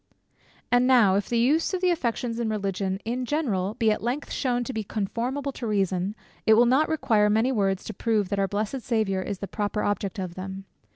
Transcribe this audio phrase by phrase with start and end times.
[0.71, 4.31] And now, if the use of the affections in religion, in general, be at length
[4.31, 6.15] shewn to be conformable to reason,
[6.47, 9.83] it will not require many words to prove that our blessed Saviour is the proper
[9.83, 10.65] object of them.